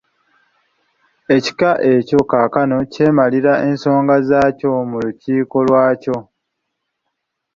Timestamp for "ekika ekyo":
1.35-2.19